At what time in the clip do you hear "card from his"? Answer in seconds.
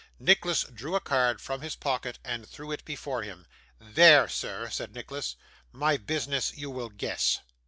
0.99-1.75